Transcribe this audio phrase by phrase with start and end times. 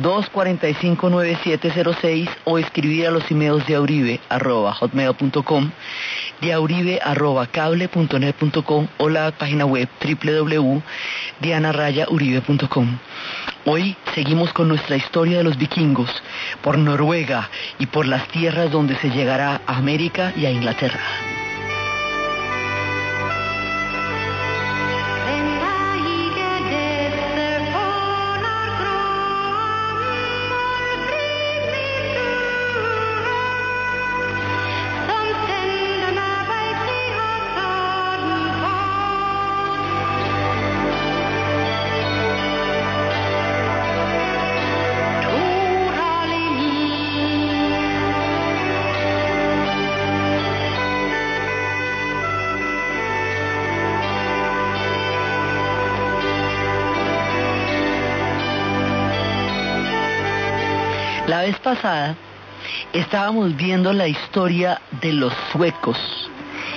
[0.00, 5.70] 245-9706 o escribir a los emails de auribe arroba hotmail.com,
[6.40, 12.98] de auribe arroba cable.net.com o la página web www.dianarayauribe.com.
[13.64, 16.10] Hoy seguimos con nuestra historia de los vikingos
[16.62, 17.48] por Noruega
[17.78, 21.00] y por las tierras donde se llegará a América y a Inglaterra.
[62.92, 65.98] Estábamos viendo la historia de los suecos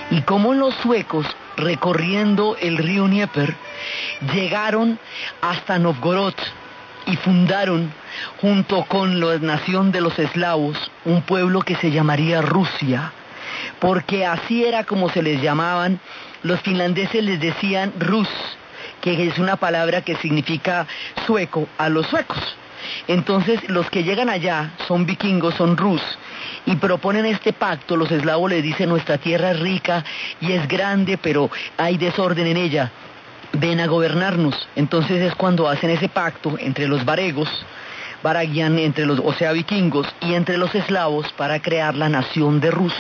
[0.10, 3.56] y cómo los suecos recorriendo el río Dnieper
[4.34, 5.00] llegaron
[5.42, 6.34] hasta Novgorod
[7.06, 7.94] y fundaron
[8.42, 13.12] junto con la nación de los eslavos un pueblo que se llamaría Rusia,
[13.80, 16.00] porque así era como se les llamaban,
[16.42, 18.30] los finlandeses les decían Rus,
[19.02, 20.88] que es una palabra que significa
[21.28, 22.58] sueco a los suecos.
[23.08, 26.02] Entonces los que llegan allá son vikingos, son rus,
[26.66, 30.04] y proponen este pacto, los eslavos les dicen nuestra tierra es rica
[30.42, 32.92] y es grande, pero hay desorden en ella,
[33.54, 34.68] ven a gobernarnos.
[34.76, 37.50] Entonces es cuando hacen ese pacto entre los varegos,
[38.24, 42.96] entre los, o sea, vikingos, y entre los eslavos para crear la nación de Rus.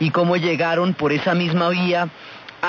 [0.00, 2.08] Y cómo llegaron por esa misma vía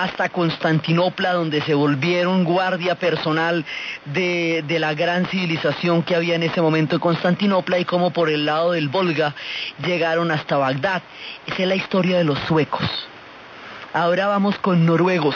[0.03, 3.65] hasta Constantinopla, donde se volvieron guardia personal
[4.05, 8.45] de, la gran civilización que había en ese momento en Constantinopla y como por el
[8.45, 9.33] lado del Volga
[9.83, 11.01] llegaron hasta Bagdad.
[11.45, 12.85] Esa es la historia de los suecos.
[13.93, 15.35] Ahora vamos con noruegos.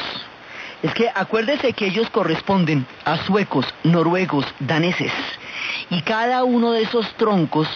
[0.83, 5.11] Es que acuérdese que ellos corresponden a suecos, noruegos, daneses.
[5.89, 7.67] Y cada uno de esos troncos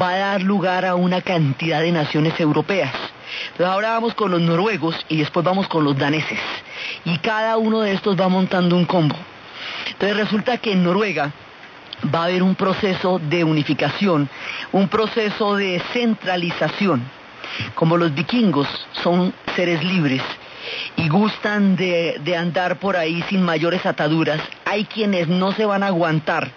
[0.00, 2.92] va a dar lugar a una cantidad de naciones europeas.
[3.64, 6.40] Ahora vamos con los noruegos y después vamos con los daneses.
[7.04, 9.16] Y cada uno de estos va montando un combo.
[9.88, 11.32] Entonces resulta que en Noruega
[12.14, 14.28] va a haber un proceso de unificación,
[14.72, 17.02] un proceso de centralización.
[17.74, 18.68] Como los vikingos
[19.02, 20.22] son seres libres
[20.96, 25.82] y gustan de, de andar por ahí sin mayores ataduras, hay quienes no se van
[25.82, 26.50] a aguantar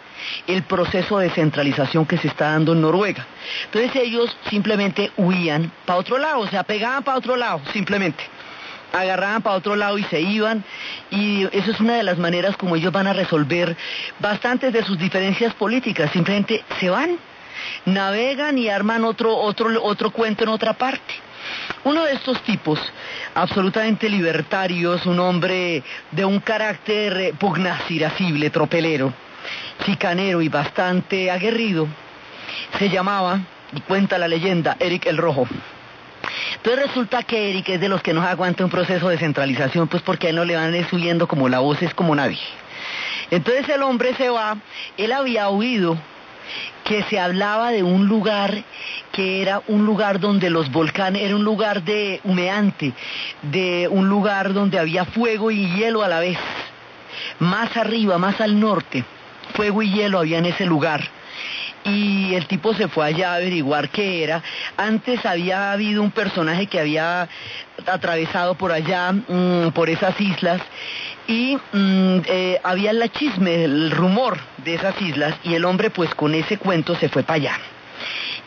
[0.48, 3.26] el proceso de centralización que se está dando en Noruega.
[3.66, 8.24] Entonces ellos simplemente huían para otro lado, o sea, pegaban para otro lado, simplemente.
[8.92, 10.64] Agarraban para otro lado y se iban,
[11.12, 13.78] y eso es una de las maneras como ellos van a resolver
[14.20, 17.18] bastantes de sus diferencias políticas, simplemente se van,
[17.86, 21.14] navegan y arman otro, otro, otro cuento en otra parte.
[21.84, 22.80] Uno de estos tipos,
[23.36, 29.14] absolutamente libertarios, un hombre de un carácter pugnaz, irascible, tropelero,
[29.86, 31.88] chicanero y bastante aguerrido,
[32.78, 33.40] se llamaba,
[33.74, 35.48] y cuenta la leyenda, Eric el Rojo.
[36.56, 40.04] Entonces resulta que Eric es de los que no aguanta un proceso de centralización, pues
[40.04, 42.40] porque a él no le van subiendo como la voz es como nadie.
[43.32, 44.58] Entonces el hombre se va,
[44.98, 45.98] él había oído
[46.84, 48.64] que se hablaba de un lugar
[49.12, 52.94] que era un lugar donde los volcanes, era un lugar de humeante,
[53.44, 56.38] de un lugar donde había fuego y hielo a la vez.
[57.40, 59.04] Más arriba, más al norte,
[59.54, 61.08] fuego y hielo había en ese lugar.
[61.86, 64.44] Y el tipo se fue allá a averiguar qué era.
[64.76, 67.30] Antes había habido un personaje que había
[67.88, 70.62] atravesado por allá, mmm, por esas islas,
[71.28, 72.20] y mmm,
[72.64, 76.96] había la chisme, el rumor de esas islas, y el hombre pues con ese cuento
[76.96, 77.60] se fue para allá.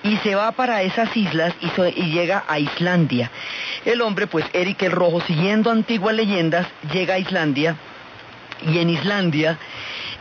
[0.04, 3.30] Y se va para esas islas y, so, y llega a Islandia.
[3.84, 7.76] El hombre, pues Eric el Rojo, siguiendo antiguas leyendas, llega a Islandia,
[8.66, 9.58] y en Islandia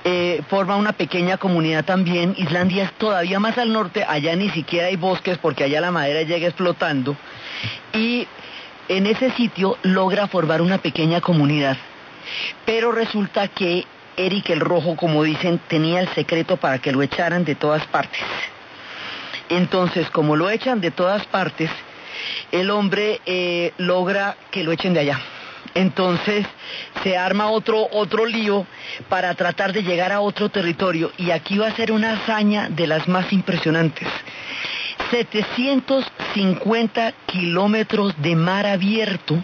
[0.04, 2.34] eh, forma una pequeña comunidad también.
[2.38, 6.24] Islandia es todavía más al norte, allá ni siquiera hay bosques porque allá la madera
[6.24, 7.16] llega explotando.
[7.94, 8.28] Y
[8.88, 11.78] en ese sitio logra formar una pequeña comunidad.
[12.66, 13.86] Pero resulta que
[14.18, 18.22] Eric el Rojo, como dicen, tenía el secreto para que lo echaran de todas partes.
[19.50, 21.70] Entonces, como lo echan de todas partes,
[22.52, 25.20] el hombre eh, logra que lo echen de allá
[25.74, 26.46] Entonces
[27.04, 28.66] se arma otro, otro lío
[29.10, 32.88] para tratar de llegar a otro territorio y aquí va a ser una hazaña de
[32.88, 34.08] las más impresionantes.
[35.10, 39.42] 750 kilómetros de mar abierto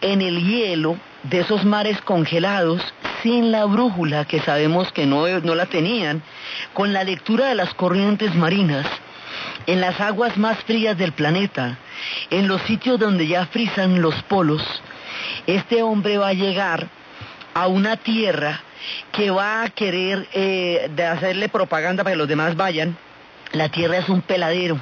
[0.00, 2.82] en el hielo de esos mares congelados
[3.22, 6.22] sin la brújula que sabemos que no, no la tenían,
[6.72, 8.86] con la lectura de las corrientes marinas,
[9.66, 11.78] en las aguas más frías del planeta,
[12.30, 14.62] en los sitios donde ya frisan los polos,
[15.46, 16.88] este hombre va a llegar
[17.54, 18.60] a una tierra
[19.12, 22.96] que va a querer eh, de hacerle propaganda para que los demás vayan.
[23.52, 24.78] La tierra es un peladero,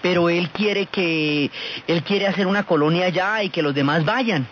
[0.00, 1.50] pero él quiere que
[1.86, 4.46] él quiere hacer una colonia allá y que los demás vayan.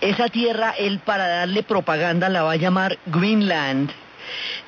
[0.00, 3.90] Esa tierra él para darle propaganda la va a llamar Greenland,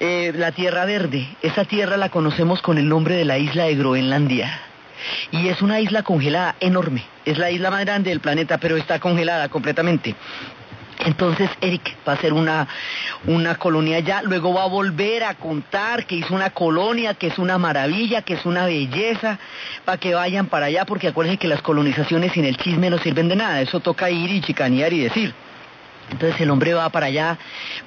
[0.00, 1.26] eh, la tierra verde.
[1.40, 4.71] Esa tierra la conocemos con el nombre de la isla de Groenlandia.
[5.30, 7.04] Y es una isla congelada enorme.
[7.24, 10.14] Es la isla más grande del planeta, pero está congelada completamente.
[11.04, 12.68] Entonces Eric va a hacer una,
[13.26, 17.38] una colonia allá, luego va a volver a contar que hizo una colonia, que es
[17.38, 19.38] una maravilla, que es una belleza,
[19.84, 23.28] para que vayan para allá, porque acuérdense que las colonizaciones sin el chisme no sirven
[23.28, 25.34] de nada, eso toca ir y chicanear y decir.
[26.12, 27.38] Entonces el hombre va para allá,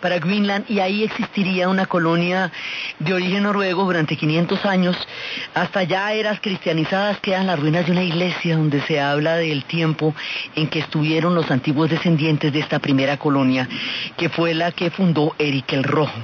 [0.01, 2.51] para Greenland, y ahí existiría una colonia
[2.99, 4.97] de origen noruego durante 500 años.
[5.53, 10.15] Hasta ya eras cristianizadas quedan las ruinas de una iglesia donde se habla del tiempo
[10.55, 13.69] en que estuvieron los antiguos descendientes de esta primera colonia,
[14.17, 16.19] que fue la que fundó Eric el Rojo.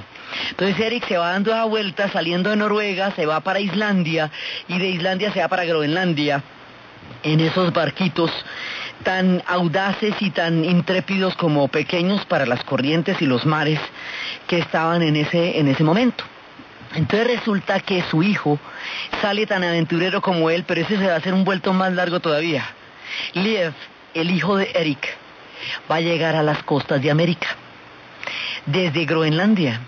[0.50, 4.30] Entonces Eric se va dando esa vuelta, saliendo de Noruega, se va para Islandia,
[4.66, 6.42] y de Islandia se va para Groenlandia,
[7.22, 8.30] en esos barquitos
[9.02, 13.80] tan audaces y tan intrépidos como pequeños para las corrientes y los mares
[14.46, 16.24] que estaban en ese, en ese momento.
[16.94, 18.58] Entonces resulta que su hijo
[19.20, 22.20] sale tan aventurero como él, pero ese se va a hacer un vuelto más largo
[22.20, 22.64] todavía.
[23.34, 23.72] Liev,
[24.14, 25.16] el hijo de Eric,
[25.90, 27.48] va a llegar a las costas de América,
[28.66, 29.80] desde Groenlandia.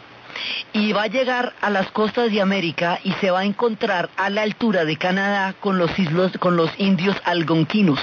[0.73, 4.31] Y va a llegar a las costas de América y se va a encontrar a
[4.31, 8.01] la altura de Canadá con los, islos, con los indios algonquinos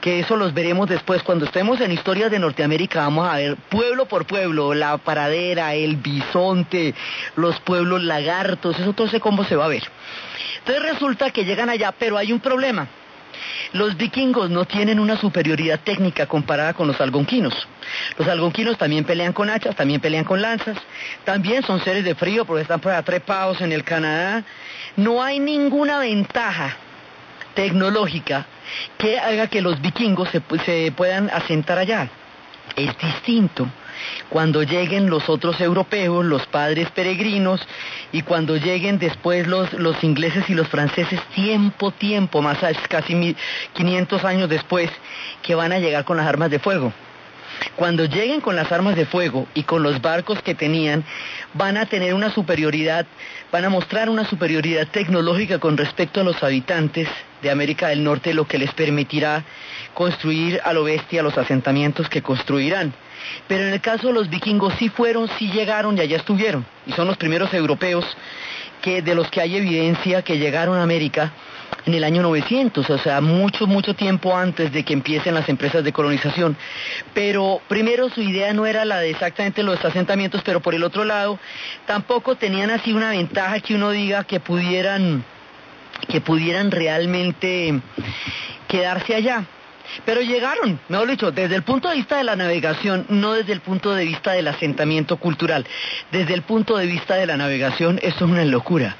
[0.00, 1.22] que eso los veremos después.
[1.22, 5.96] Cuando estemos en historias de Norteamérica vamos a ver pueblo por pueblo, la paradera, el
[5.96, 6.94] bisonte,
[7.36, 9.82] los pueblos lagartos, eso todo ese combo se va a ver.
[10.58, 12.88] Entonces resulta que llegan allá, pero hay un problema.
[13.72, 17.54] Los vikingos no tienen una superioridad técnica comparada con los algonquinos.
[18.16, 20.76] Los algonquinos también pelean con hachas, también pelean con lanzas,
[21.24, 24.42] también son seres de frío porque están por trepados en el Canadá.
[24.96, 26.76] No hay ninguna ventaja
[27.58, 28.46] tecnológica
[28.98, 32.08] que haga que los vikingos se, se puedan asentar allá.
[32.76, 33.66] Es distinto
[34.28, 37.60] cuando lleguen los otros europeos, los padres peregrinos,
[38.12, 42.58] y cuando lleguen después los, los ingleses y los franceses, tiempo, tiempo, más
[42.88, 43.34] casi
[43.72, 44.88] 500 años después,
[45.42, 46.92] que van a llegar con las armas de fuego.
[47.74, 51.02] Cuando lleguen con las armas de fuego y con los barcos que tenían,
[51.54, 53.04] van a tener una superioridad,
[53.50, 57.08] van a mostrar una superioridad tecnológica con respecto a los habitantes
[57.42, 59.44] de América del Norte, lo que les permitirá
[59.94, 62.92] construir a lo bestia los asentamientos que construirán.
[63.46, 66.64] Pero en el caso de los vikingos sí fueron, sí llegaron y allá estuvieron.
[66.86, 68.04] Y son los primeros europeos
[68.80, 71.32] que de los que hay evidencia que llegaron a América
[71.86, 75.82] en el año 900, o sea, mucho, mucho tiempo antes de que empiecen las empresas
[75.84, 76.56] de colonización.
[77.14, 81.04] Pero primero su idea no era la de exactamente los asentamientos, pero por el otro
[81.04, 81.38] lado
[81.86, 85.24] tampoco tenían así una ventaja que uno diga que pudieran,
[86.08, 87.80] que pudieran realmente
[88.66, 89.44] quedarse allá.
[90.04, 93.60] Pero llegaron, mejor dicho, desde el punto de vista de la navegación, no desde el
[93.60, 95.66] punto de vista del asentamiento cultural.
[96.12, 98.96] Desde el punto de vista de la navegación, eso es una locura.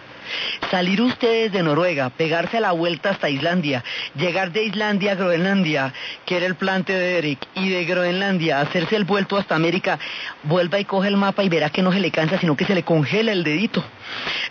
[0.70, 5.92] Salir ustedes de Noruega, pegarse a la vuelta hasta Islandia, llegar de Islandia a Groenlandia,
[6.26, 9.98] que era el plante de Eric, y de Groenlandia hacerse el vuelto hasta América,
[10.42, 12.74] vuelva y coge el mapa y verá que no se le cansa, sino que se
[12.74, 13.84] le congela el dedito.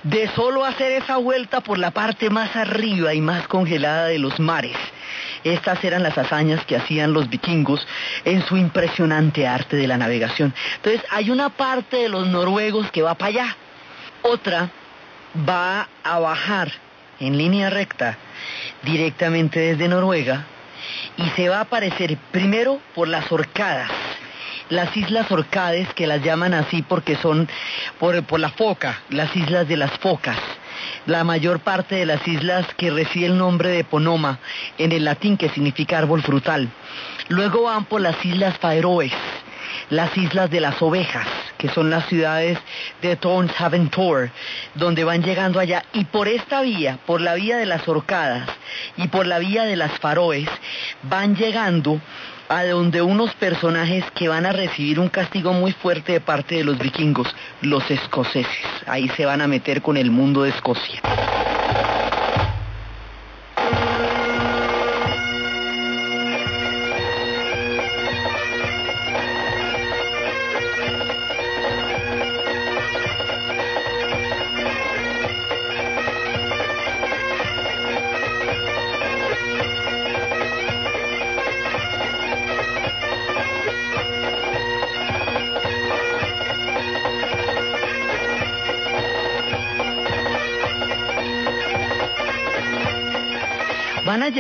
[0.03, 4.39] De solo hacer esa vuelta por la parte más arriba y más congelada de los
[4.39, 4.77] mares.
[5.43, 7.87] Estas eran las hazañas que hacían los vikingos
[8.25, 10.53] en su impresionante arte de la navegación.
[10.77, 13.57] Entonces hay una parte de los noruegos que va para allá,
[14.23, 14.69] otra
[15.47, 16.71] va a bajar
[17.19, 18.17] en línea recta
[18.83, 20.45] directamente desde Noruega
[21.17, 23.89] y se va a aparecer primero por las Orcadas,
[24.69, 27.49] las islas Orcades que las llaman así porque son
[27.99, 30.37] por, la foca, las islas de las focas.
[31.07, 34.39] La mayor parte de las islas que recibe el nombre de Ponoma
[34.77, 36.69] en el latín que significa árbol frutal.
[37.29, 39.13] Luego van por las islas Faroes,
[39.89, 41.27] las islas de las ovejas,
[41.57, 42.57] que son las ciudades
[43.01, 44.31] de Tor,
[44.75, 45.83] donde van llegando allá.
[45.93, 48.49] Y por esta vía, por la vía de las Orcadas
[48.95, 50.49] y por la vía de las Faroes,
[51.03, 51.99] van llegando
[52.49, 56.63] a donde unos personajes que van a recibir un castigo muy fuerte de parte de
[56.63, 58.65] los vikingos, los escoceses.
[58.85, 61.01] Ahí se van a meter con el mundo de Escocia.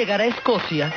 [0.07, 0.93] Llegar a Escocia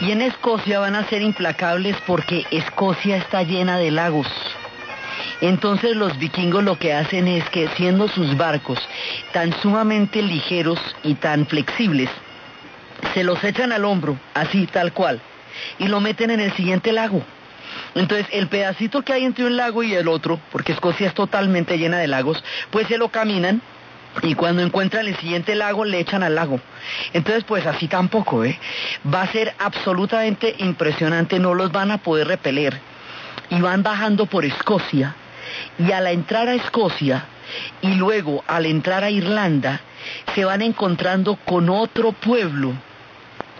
[0.00, 4.26] y en Escocia van a ser implacables porque Escocia está llena de lagos.
[5.40, 8.86] Entonces los vikingos lo que hacen es que siendo sus barcos
[9.32, 12.10] tan sumamente ligeros y tan flexibles,
[13.14, 15.22] se los echan al hombro, así tal cual,
[15.78, 17.22] y lo meten en el siguiente lago.
[17.94, 21.78] Entonces el pedacito que hay entre un lago y el otro, porque Escocia es totalmente
[21.78, 23.62] llena de lagos, pues se lo caminan
[24.22, 26.60] y cuando encuentran el siguiente lago le echan al lago.
[27.12, 28.58] Entonces, pues así tampoco, ¿eh?
[29.12, 32.78] Va a ser absolutamente impresionante, no los van a poder repeler.
[33.50, 35.14] Y van bajando por Escocia,
[35.78, 37.24] y al entrar a Escocia,
[37.80, 39.80] y luego al entrar a Irlanda,
[40.34, 42.74] se van encontrando con otro pueblo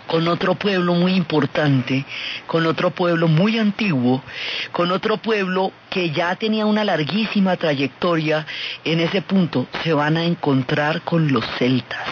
[0.09, 2.03] con otro pueblo muy importante,
[2.47, 4.23] con otro pueblo muy antiguo,
[4.71, 8.45] con otro pueblo que ya tenía una larguísima trayectoria,
[8.83, 12.07] en ese punto se van a encontrar con los celtas.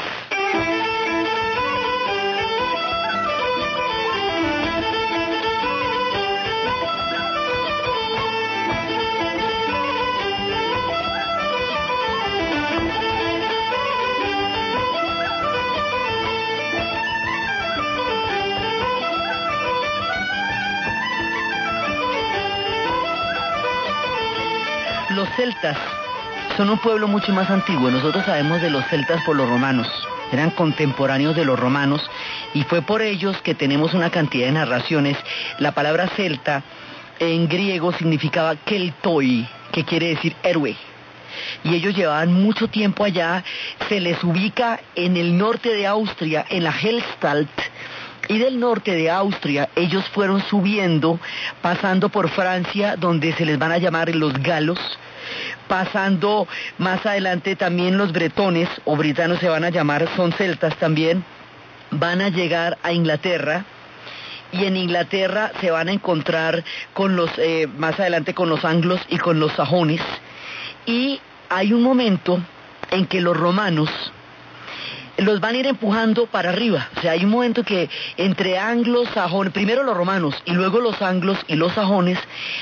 [25.37, 25.77] Celtas
[26.57, 27.91] son un pueblo mucho más antiguo.
[27.91, 29.87] Nosotros sabemos de los celtas por los romanos.
[30.31, 32.01] Eran contemporáneos de los romanos
[32.55, 35.15] y fue por ellos que tenemos una cantidad de narraciones.
[35.59, 36.63] La palabra celta
[37.19, 40.75] en griego significaba keltoi, que quiere decir héroe.
[41.63, 43.43] Y ellos llevaban mucho tiempo allá.
[43.89, 47.61] Se les ubica en el norte de Austria, en la Hellstalt,
[48.27, 51.19] y del norte de Austria ellos fueron subiendo,
[51.61, 54.79] pasando por Francia, donde se les van a llamar los galos,
[55.67, 56.47] pasando
[56.77, 61.23] más adelante también los bretones, o britanos se van a llamar, son celtas también,
[61.91, 63.65] van a llegar a Inglaterra,
[64.51, 69.01] y en Inglaterra se van a encontrar con los, eh, más adelante con los anglos
[69.09, 70.01] y con los sajones,
[70.85, 71.19] y
[71.49, 72.39] hay un momento
[72.91, 73.89] en que los romanos,
[75.17, 76.89] los van a ir empujando para arriba.
[76.97, 81.01] O sea, hay un momento que entre anglos, sajones, primero los romanos y luego los
[81.01, 82.19] anglos y los sajones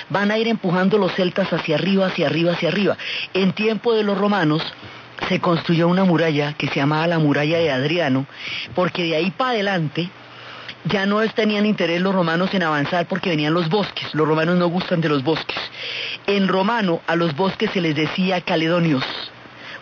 [0.10, 2.98] van a ir empujando los celtas hacia arriba, hacia arriba, hacia arriba.
[3.34, 4.62] En tiempo de los romanos
[5.28, 8.26] se construyó una muralla que se llamaba la muralla de Adriano,
[8.74, 10.10] porque de ahí para adelante
[10.86, 14.14] ya no tenían interés los romanos en avanzar porque venían los bosques.
[14.14, 15.58] Los romanos no gustan de los bosques.
[16.28, 19.04] En romano a los bosques se les decía caledonios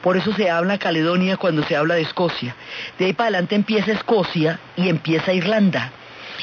[0.04, 2.56] por eso se habla Caledonia cuando se habla de Escocia.
[3.00, 5.92] De ahí para adelante empieza Escocia y empieza Irlanda.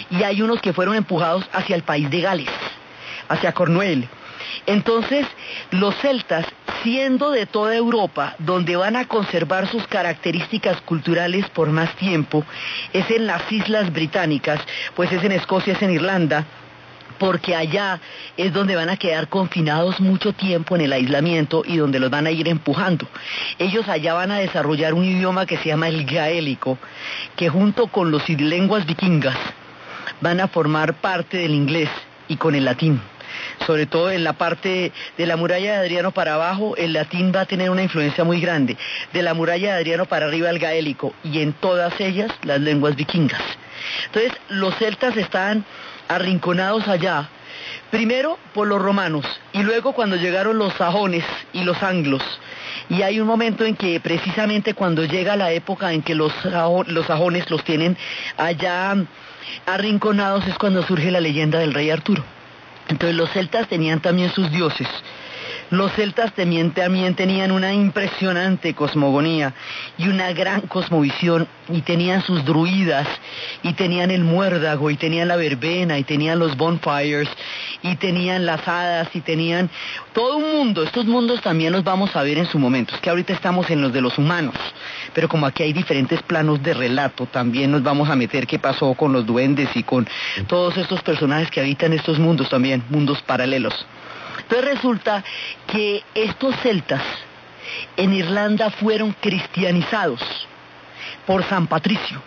[0.09, 2.49] Y hay unos que fueron empujados hacia el país de Gales,
[3.29, 4.09] hacia Cornuel.
[4.65, 5.27] Entonces,
[5.73, 6.47] los celtas,
[6.83, 12.45] siendo de toda Europa, donde van a conservar sus características culturales por más tiempo,
[12.95, 14.61] es en las islas británicas,
[14.97, 16.47] pues es en Escocia, es en Irlanda,
[17.21, 18.01] porque allá
[18.39, 22.27] es donde van a quedar confinados mucho tiempo en el aislamiento y donde los van
[22.27, 23.07] a ir empujando.
[23.59, 26.79] Ellos allá van a desarrollar un idioma que se llama el gaélico,
[27.37, 29.37] que junto con las lenguas vikingas
[30.23, 31.91] van a formar parte del inglés
[32.27, 33.03] y con el latín.
[33.67, 37.43] Sobre todo en la parte de la muralla de Adriano para abajo, el latín va
[37.43, 38.79] a tener una influencia muy grande.
[39.13, 41.13] De la muralla de Adriano para arriba, el gaélico.
[41.23, 43.43] Y en todas ellas, las lenguas vikingas.
[44.07, 45.65] Entonces, los celtas están
[46.11, 47.29] arrinconados allá,
[47.93, 52.23] primero por los romanos y luego cuando llegaron los sajones y los anglos.
[52.89, 56.33] Y hay un momento en que precisamente cuando llega la época en que los,
[57.07, 57.97] sajones los tienen
[58.37, 58.97] allá
[59.67, 62.25] arrinconados es cuando surge la leyenda del rey Arturo.
[62.89, 64.89] Entonces los celtas tenían también sus dioses.
[65.71, 69.55] Los celtas también, también tenían una impresionante cosmogonía
[69.99, 73.07] y una gran cosmovisión y tenían sus druidas
[73.63, 77.29] y tenían el muérdago y tenían la verbena y tenían los bonfires
[77.83, 79.71] y tenían las hadas y tenían
[80.13, 80.83] todo un mundo.
[80.83, 82.97] Estos mundos también los vamos a ver en su momento.
[82.97, 84.57] Es que ahorita estamos en los de los humanos,
[85.15, 88.93] pero como aquí hay diferentes planos de relato, también nos vamos a meter qué pasó
[88.95, 90.09] con los duendes y con
[90.49, 93.87] todos estos personajes que habitan estos mundos también, mundos paralelos.
[94.51, 95.23] Entonces resulta
[95.69, 97.03] que estos celtas
[97.97, 100.21] en Irlanda fueron cristianizados
[101.25, 102.21] por San Patricio.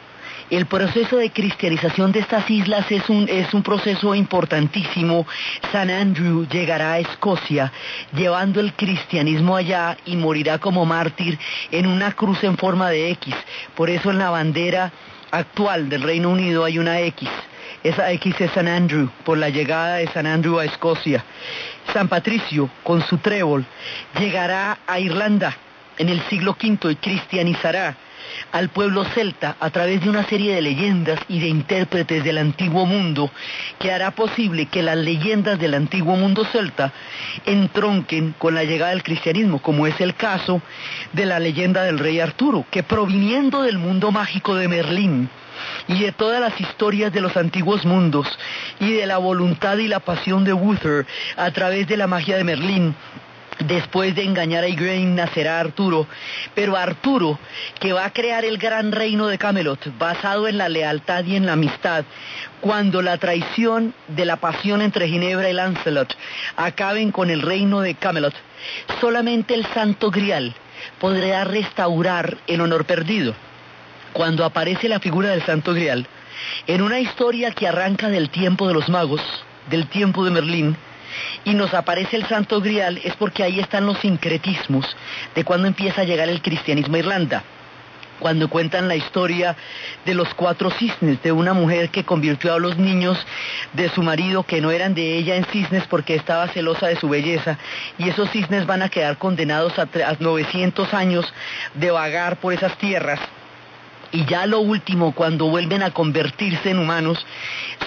[0.50, 5.28] El proceso de cristianización de estas islas es un, es un proceso importantísimo.
[5.74, 7.74] San Andrew llegará a Escocia
[8.16, 11.38] llevando el cristianismo allá y morirá como mártir
[11.72, 13.36] en una cruz en forma de X.
[13.76, 14.94] Por eso en la bandera
[15.30, 17.28] actual del Reino Unido hay una X.
[17.84, 21.26] Esa X es San Andrew, por la llegada de San Andrew a Escocia.
[21.92, 23.66] San Patricio, con su trébol,
[24.20, 25.56] llegará a Irlanda
[25.98, 27.96] en el siglo V y cristianizará
[28.52, 32.86] al pueblo celta a través de una serie de leyendas y de intérpretes del antiguo
[32.86, 33.30] mundo
[33.80, 36.92] que hará posible que las leyendas del antiguo mundo celta
[37.46, 40.62] entronquen con la llegada del cristianismo, como es el caso
[41.12, 45.30] de la leyenda del rey Arturo, que proviniendo del mundo mágico de Merlín,
[45.88, 48.28] y de todas las historias de los antiguos mundos
[48.80, 51.06] y de la voluntad y la pasión de Uther
[51.38, 52.96] a través de la magia de Merlín.
[53.60, 56.08] Después de engañar a Igraine nacerá Arturo,
[56.56, 57.40] pero Arturo,
[57.80, 61.46] que va a crear el gran reino de Camelot, basado en la lealtad y en
[61.46, 62.04] la amistad,
[62.62, 66.18] cuando la traición de la pasión entre Ginebra y Lancelot
[66.58, 68.34] acaben con el reino de Camelot,
[69.00, 70.56] solamente el Santo Grial
[71.00, 73.36] podrá restaurar el honor perdido
[74.14, 76.08] cuando aparece la figura del Santo Grial,
[76.68, 79.22] en una historia que arranca del tiempo de los magos,
[79.70, 80.78] del tiempo de Merlín,
[81.44, 84.96] y nos aparece el Santo Grial, es porque ahí están los sincretismos
[85.36, 87.44] de cuando empieza a llegar el cristianismo a Irlanda.
[88.20, 89.56] Cuando cuentan la historia
[90.06, 93.18] de los cuatro cisnes, de una mujer que convirtió a los niños
[93.74, 97.10] de su marido que no eran de ella en cisnes porque estaba celosa de su
[97.10, 97.58] belleza,
[97.98, 99.88] y esos cisnes van a quedar condenados a,
[100.20, 101.34] 900 años
[101.74, 103.20] de vagar por esas tierras
[104.14, 107.26] y ya lo último, cuando vuelven a convertirse en humanos,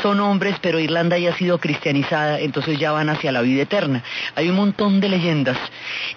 [0.03, 4.03] son hombres, pero Irlanda ya ha sido cristianizada, entonces ya van hacia la vida eterna.
[4.35, 5.57] Hay un montón de leyendas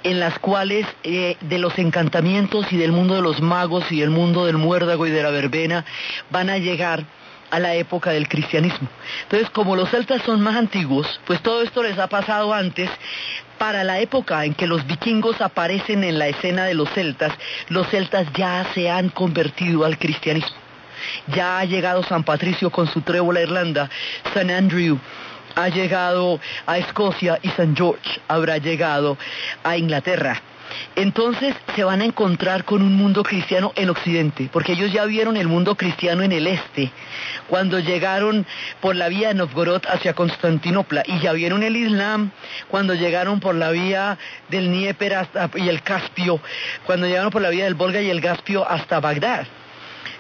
[0.02, 4.10] en las cuales eh, de los encantamientos y del mundo de los magos y del
[4.10, 5.86] mundo del muérdago y de la verbena
[6.32, 7.06] van a llegar
[7.52, 8.88] a la época del cristianismo.
[9.24, 12.90] Entonces, como los celtas son más antiguos, pues todo esto les ha pasado antes.
[13.58, 17.34] Para la época en que los vikingos aparecen en la escena de los celtas,
[17.68, 20.56] los celtas ya se han convertido al cristianismo.
[21.28, 23.90] Ya ha llegado San Patricio con su trébola a Irlanda,
[24.34, 24.98] San Andrew
[25.56, 29.18] ha llegado a Escocia y San George habrá llegado
[29.64, 30.42] a Inglaterra
[30.96, 35.38] entonces se van a encontrar con un mundo cristiano en Occidente, porque ellos ya vieron
[35.38, 36.92] el mundo cristiano en el este,
[37.48, 38.46] cuando llegaron
[38.82, 42.32] por la vía de Novgorod hacia Constantinopla, y ya vieron el Islam
[42.68, 44.18] cuando llegaron por la vía
[44.50, 46.40] del Dnieper y el Caspio,
[46.86, 49.48] cuando llegaron por la vía del Volga y el Caspio hasta Bagdad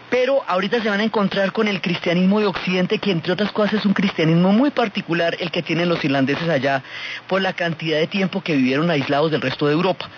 [0.10, 3.76] pero ahorita se van a encontrar con el cristianismo de Occidente, que entre otras cosas
[3.76, 6.84] es un cristianismo muy particular el que tienen los irlandeses allá
[7.28, 10.10] por la cantidad de tiempo que vivieron aislados del resto de Europa.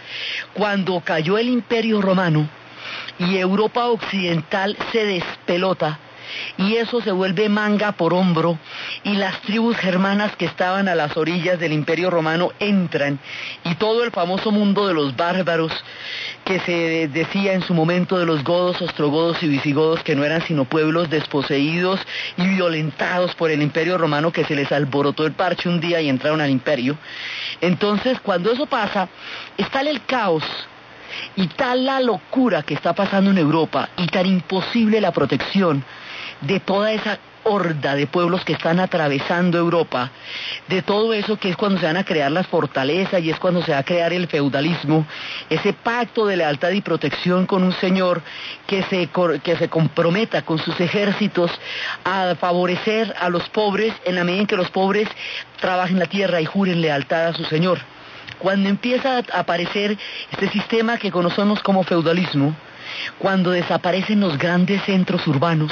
[0.54, 2.48] Cuando cayó el imperio romano
[3.20, 6.00] y Europa occidental se despelota,
[6.58, 8.58] y eso se vuelve manga por hombro
[9.04, 13.20] y las tribus germanas que estaban a las orillas del imperio romano entran
[13.64, 15.72] y todo el famoso mundo de los bárbaros
[16.46, 20.42] que se decía en su momento de los godos, ostrogodos y visigodos que no eran
[20.42, 22.00] sino pueblos desposeídos
[22.38, 26.10] y violentados por el imperio romano que se les alborotó el parche un día y
[26.10, 26.98] entraron al imperio.
[27.62, 29.08] Entonces, cuando eso pasa,
[29.58, 30.44] está el caos
[31.36, 35.84] y tal la locura que está pasando en Europa y tan imposible la protección
[36.42, 40.12] de toda esa horda de pueblos que están atravesando Europa,
[40.68, 43.62] de todo eso que es cuando se van a crear las fortalezas y es cuando
[43.64, 45.06] se va a crear el feudalismo,
[45.50, 48.22] ese pacto de lealtad y protección con un señor
[48.68, 49.10] que se,
[49.44, 51.52] que se comprometa con sus ejércitos
[52.04, 55.08] a favorecer a los pobres en la medida en que los pobres
[55.60, 57.80] trabajen la tierra y juren lealtad a su señor.
[58.40, 59.98] Cuando empieza a aparecer
[60.32, 62.56] este sistema que conocemos como feudalismo,
[63.20, 65.72] cuando desaparecen los grandes centros urbanos,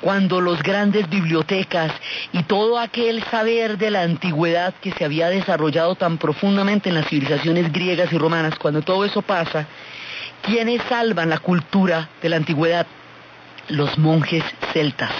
[0.00, 1.92] cuando los grandes bibliotecas
[2.32, 7.08] y todo aquel saber de la antigüedad que se había desarrollado tan profundamente en las
[7.08, 9.66] civilizaciones griegas y romanas, cuando todo eso pasa,
[10.42, 12.86] ¿quiénes salvan la cultura de la antigüedad?
[13.68, 15.12] Los monjes celtas.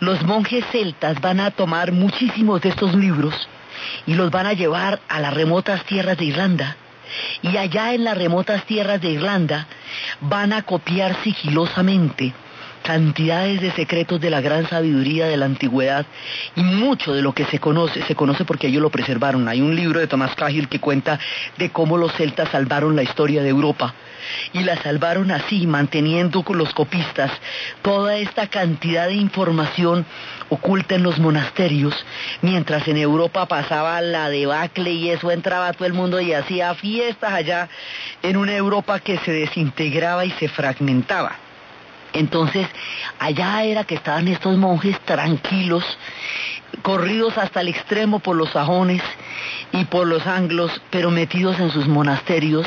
[0.00, 3.34] Los monjes celtas van a tomar muchísimos de estos libros
[4.06, 6.76] y los van a llevar a las remotas tierras de Irlanda.
[7.42, 9.66] Y allá en las remotas tierras de Irlanda
[10.20, 12.32] van a copiar sigilosamente
[12.82, 16.04] cantidades de secretos de la gran sabiduría de la antigüedad
[16.54, 19.48] y mucho de lo que se conoce, se conoce porque ellos lo preservaron.
[19.48, 21.18] Hay un libro de Tomás Cahill que cuenta
[21.56, 23.94] de cómo los celtas salvaron la historia de Europa
[24.52, 27.30] y la salvaron así, manteniendo con los copistas
[27.82, 30.06] toda esta cantidad de información
[30.48, 31.94] oculta en los monasterios,
[32.42, 37.32] mientras en Europa pasaba la debacle y eso entraba todo el mundo y hacía fiestas
[37.32, 37.68] allá
[38.22, 41.38] en una Europa que se desintegraba y se fragmentaba.
[42.14, 42.68] Entonces,
[43.18, 45.84] allá era que estaban estos monjes tranquilos,
[46.82, 49.02] corridos hasta el extremo por los sajones
[49.72, 52.66] y por los anglos, pero metidos en sus monasterios,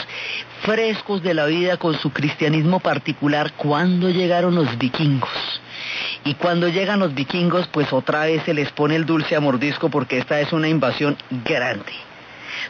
[0.61, 5.61] frescos de la vida con su cristianismo particular, cuando llegaron los vikingos.
[6.25, 9.89] Y cuando llegan los vikingos, pues otra vez se les pone el dulce a mordisco
[9.89, 11.93] porque esta es una invasión grande.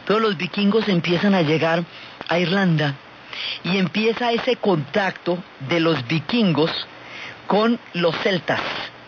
[0.06, 1.82] Todos los vikingos empiezan a llegar
[2.28, 2.94] a Irlanda
[3.64, 6.70] y empieza ese contacto de los vikingos
[7.46, 8.60] con los celtas.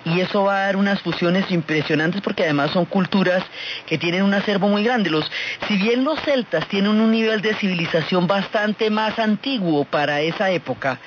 [0.05, 3.43] Y eso va a dar unas fusiones impresionantes porque además son culturas
[3.87, 5.11] que tienen un acervo muy grande.
[5.11, 5.31] Los,
[5.69, 10.99] si bien los celtas tienen un nivel de civilización bastante más antiguo para esa época,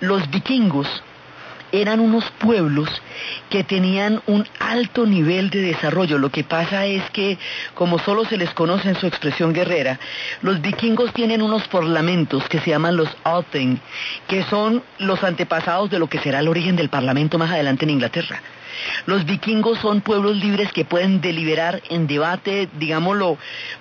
[0.00, 1.02] los vikingos
[1.72, 2.88] eran unos pueblos
[3.48, 6.18] que tenían un alto nivel de desarrollo.
[6.18, 7.38] Lo que pasa es que,
[7.74, 9.98] como solo se les conoce en su expresión guerrera,
[10.42, 13.80] los vikingos tienen unos parlamentos que se llaman los Althing,
[14.28, 17.90] que son los antepasados de lo que será el origen del parlamento más adelante en
[17.90, 18.40] Inglaterra.
[19.06, 23.36] Los vikingos son pueblos libres que pueden deliberar en debate, digámoslo,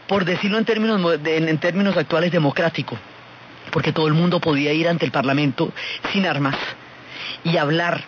[0.08, 2.98] por decirlo en términos, en términos actuales, democrático,
[3.72, 5.72] porque todo el mundo podía ir ante el parlamento
[6.12, 6.56] sin armas
[7.44, 8.04] y hablar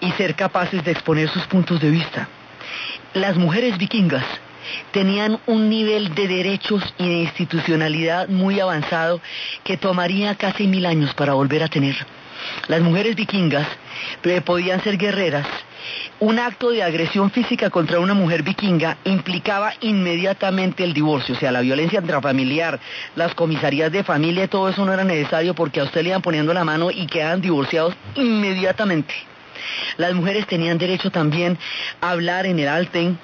[0.00, 2.28] y ser capaces de exponer sus puntos de vista.
[3.14, 4.24] Las mujeres vikingas
[4.92, 9.20] tenían un nivel de derechos y de institucionalidad muy avanzado
[9.64, 11.96] que tomaría casi mil años para volver a tener.
[12.66, 13.66] Las mujeres vikingas
[14.24, 15.46] eh, podían ser guerreras.
[16.20, 21.52] Un acto de agresión física contra una mujer vikinga implicaba inmediatamente el divorcio, o sea,
[21.52, 22.80] la violencia intrafamiliar,
[23.14, 26.52] las comisarías de familia, todo eso no era necesario porque a usted le iban poniendo
[26.52, 29.14] la mano y quedaban divorciados inmediatamente.
[29.96, 31.56] Las mujeres tenían derecho también
[32.00, 33.18] a hablar en el Alten,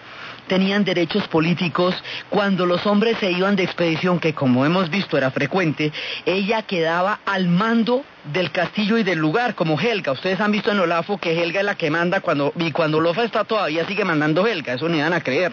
[0.46, 1.94] tenían derechos políticos.
[2.30, 5.92] Cuando los hombres se iban de expedición, que como hemos visto era frecuente,
[6.26, 10.12] ella quedaba al mando del castillo y del lugar, como Helga.
[10.12, 13.24] Ustedes han visto en Olafo que Helga es la que manda cuando, y cuando Lofa
[13.24, 15.52] está todavía sigue mandando Helga, eso ni van a creer.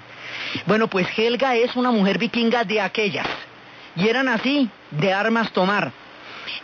[0.65, 3.27] Bueno, pues Helga es una mujer vikinga de aquellas.
[3.95, 5.91] Y eran así, de armas tomar.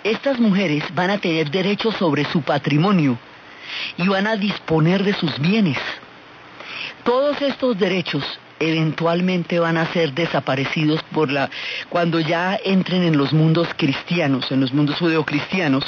[0.04, 3.18] Estas mujeres van a tener derechos sobre su patrimonio
[3.98, 5.78] y van a disponer de sus bienes.
[7.08, 8.22] Todos estos derechos
[8.60, 11.50] eventualmente van a ser desaparecidos por la
[11.88, 15.86] cuando ya entren en los mundos cristianos, en los mundos judeocristianos.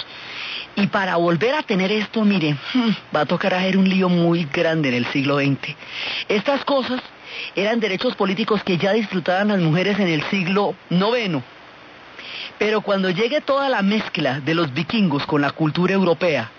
[0.78, 2.58] Y para volver a tener esto, miren,
[3.14, 5.76] va a tocar hacer un lío muy grande en el siglo XX.
[6.30, 7.02] Estas cosas
[7.54, 11.44] eran derechos políticos que ya disfrutaban las mujeres en el siglo IX.
[12.58, 16.50] Pero cuando llegue toda la mezcla de los vikingos con la cultura europea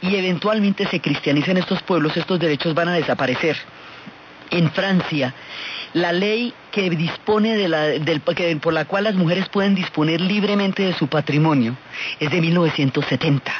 [0.00, 3.58] y eventualmente se cristianicen estos pueblos, estos derechos van a desaparecer
[4.50, 5.34] en Francia
[5.96, 7.86] la ley que dispone de la,
[8.60, 11.74] por la cual las mujeres pueden disponer libremente de su patrimonio
[12.20, 13.50] es de 1970.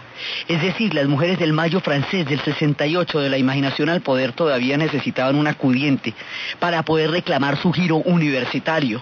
[0.47, 4.77] Es decir, las mujeres del mayo francés del 68 de la imaginación al poder todavía
[4.77, 6.13] necesitaban un acudiente
[6.59, 9.01] para poder reclamar su giro universitario.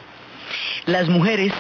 [0.87, 1.53] Las mujeres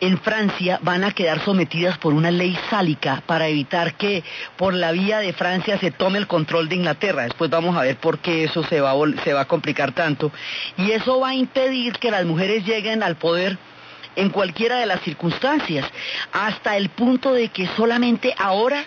[0.00, 4.24] en Francia van a quedar sometidas por una ley sálica para evitar que
[4.56, 7.22] por la vía de Francia se tome el control de Inglaterra.
[7.22, 10.32] Después vamos a ver por qué eso se va, se va a complicar tanto.
[10.76, 13.58] Y eso va a impedir que las mujeres lleguen al poder
[14.16, 15.86] en cualquiera de las circunstancias,
[16.32, 18.84] hasta el punto de que solamente ahora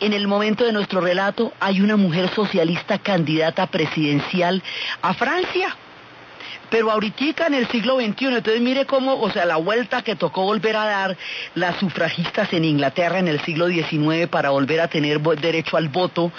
[0.00, 4.62] en el momento de nuestro relato hay una mujer socialista candidata presidencial
[5.02, 5.76] a Francia.
[6.70, 10.42] Pero ahorita en el siglo XXI, entonces mire cómo, o sea, la vuelta que tocó
[10.42, 11.16] volver a dar
[11.54, 16.30] las sufragistas en Inglaterra en el siglo XIX para volver a tener derecho al voto,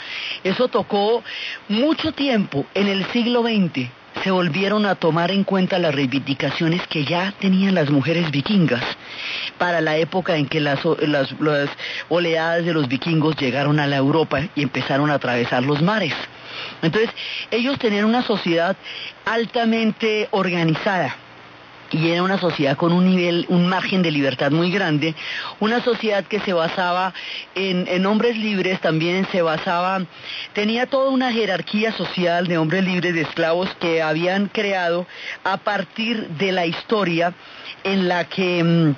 [0.43, 1.23] eso tocó
[1.67, 3.89] mucho tiempo en el siglo XX.
[4.23, 8.83] Se volvieron a tomar en cuenta las reivindicaciones que ya tenían las mujeres vikingas
[9.57, 11.29] para la época en que las, las
[12.09, 16.13] oleadas de los vikingos llegaron a la Europa y empezaron a atravesar los mares.
[16.81, 17.11] Entonces,
[17.51, 18.75] ellos tenían una sociedad
[19.25, 21.15] altamente organizada.
[21.91, 25.15] y era una sociedad con un nivel, un margen de libertad muy grande,
[25.59, 27.15] una sociedad que se basaba
[27.55, 30.03] en, hombres libres, también se basaba,
[30.53, 35.07] tenía toda una jerarquía social de hombres libres, de esclavos que habían creado
[35.43, 37.33] a partir de la historia
[37.83, 38.95] en la que, mm,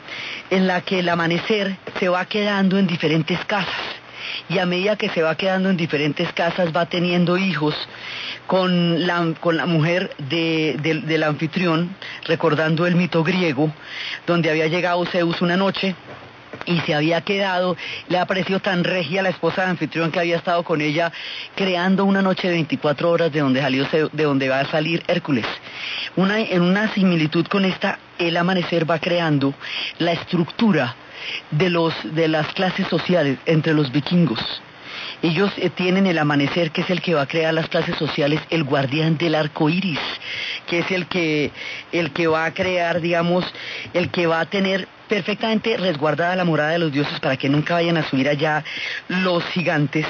[0.50, 4.01] en la que el amanecer se va quedando en diferentes casas
[4.50, 7.76] y a medida que se va quedando en diferentes casas va teniendo hijos
[8.48, 13.72] con la, mujer de, del anfitrión, recordando el mito griego,
[14.28, 15.96] donde había llegado Zeus una noche
[16.66, 17.76] y se había quedado,
[18.08, 21.12] le ha parecido tan regia la esposa del anfitrión que había estado con ella
[21.56, 25.46] creando una noche de 24 horas de donde salió de donde va a salir Hércules.
[26.18, 29.54] En una similitud con esta, el amanecer va creando
[30.00, 30.96] la estructura
[31.52, 34.62] de, los, de las clases sociales entre los vikingos.
[35.22, 38.42] Ellos eh, tienen el amanecer, que es el que va a crear las clases sociales,
[38.50, 40.00] el guardián del arco iris,
[40.68, 41.52] que es el que,
[41.92, 43.46] el que va a crear, digamos,
[43.94, 47.76] el que va a tener perfectamente resguardada la morada de los dioses para que nunca
[47.76, 48.64] vayan a subir allá
[49.10, 50.06] los gigantes.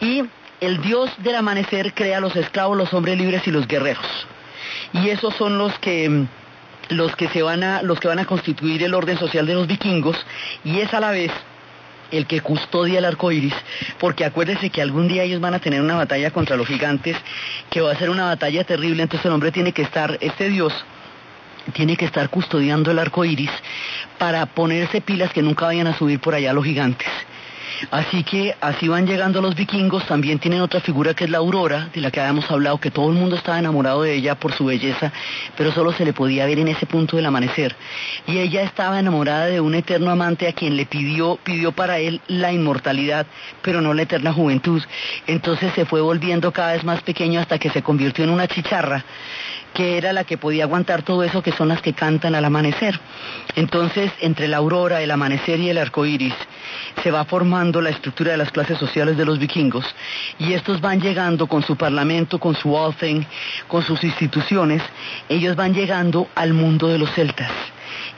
[0.00, 0.22] Y
[0.60, 4.06] el dios del amanecer crea los esclavos, los hombres libres y los guerreros.
[4.92, 6.26] Y esos son los que
[6.88, 9.66] los que se van a los que van a constituir el orden social de los
[9.66, 10.16] vikingos
[10.64, 11.32] y es a la vez
[12.10, 13.54] el que custodia el arco iris,
[13.98, 17.16] porque acuérdese que algún día ellos van a tener una batalla contra los gigantes,
[17.70, 20.72] que va a ser una batalla terrible, entonces el hombre tiene que estar, este dios,
[21.72, 23.50] tiene que estar custodiando el arco iris
[24.18, 27.08] para ponerse pilas que nunca vayan a subir por allá los gigantes.
[27.90, 31.88] Así que así van llegando los vikingos, también tienen otra figura que es la aurora,
[31.92, 34.66] de la que habíamos hablado, que todo el mundo estaba enamorado de ella por su
[34.66, 35.12] belleza,
[35.56, 37.74] pero solo se le podía ver en ese punto del amanecer.
[38.26, 42.20] Y ella estaba enamorada de un eterno amante a quien le pidió, pidió para él
[42.28, 43.26] la inmortalidad,
[43.62, 44.82] pero no la eterna juventud.
[45.26, 49.04] Entonces se fue volviendo cada vez más pequeño hasta que se convirtió en una chicharra
[49.76, 52.98] que era la que podía aguantar todo eso que son las que cantan al amanecer.
[53.56, 56.32] Entonces, entre la aurora, el amanecer y el arco iris,
[57.02, 59.84] se va formando la estructura de las clases sociales de los vikingos,
[60.38, 63.26] y estos van llegando con su parlamento, con su Althen,
[63.68, 64.82] con sus instituciones,
[65.28, 67.50] ellos van llegando al mundo de los celtas.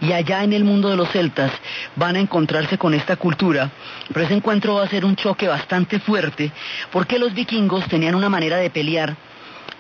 [0.01, 1.51] Y allá en el mundo de los celtas
[1.97, 3.69] van a encontrarse con esta cultura,
[4.13, 6.53] pero ese encuentro va a ser un choque bastante fuerte,
[6.93, 9.17] porque los vikingos tenían una manera de pelear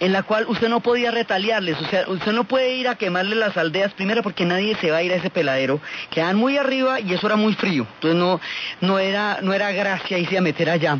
[0.00, 3.36] en la cual usted no podía retaliarles, o sea, usted no puede ir a quemarle
[3.36, 5.80] las aldeas, primero porque nadie se va a ir a ese peladero,
[6.10, 8.40] quedan muy arriba y eso era muy frío, entonces no,
[8.80, 10.98] no, era, no era gracia irse a meter allá.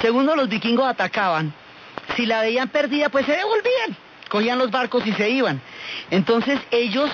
[0.00, 1.52] Segundo, los vikingos atacaban,
[2.14, 3.96] si la veían perdida, pues se devolvían,
[4.28, 5.60] cogían los barcos y se iban.
[6.10, 7.10] Entonces ellos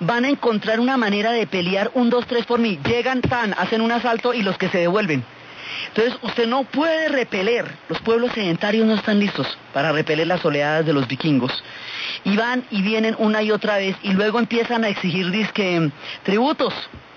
[0.00, 3.80] van a encontrar una manera de pelear un, dos, tres por mí, llegan tan, hacen
[3.80, 5.24] un asalto y los que se devuelven.
[5.88, 10.84] Entonces usted no puede repeler, los pueblos sedentarios no están listos para repeler las oleadas
[10.84, 11.62] de los vikingos.
[12.24, 15.90] Y van y vienen una y otra vez y luego empiezan a exigir disque
[16.22, 16.74] tributos,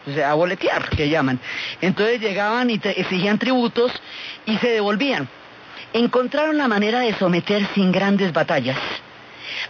[0.08, 1.40] o sea, a boletear, que llaman.
[1.82, 3.92] Entonces llegaban y exigían tributos
[4.46, 5.28] y se devolvían.
[5.94, 8.78] Encontraron la manera de someter sin grandes batallas